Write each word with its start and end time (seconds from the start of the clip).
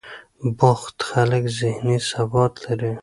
بوخت 0.57 0.97
خلک 1.09 1.43
ذهني 1.59 1.97
ثبات 2.11 2.53
لري. 2.63 2.93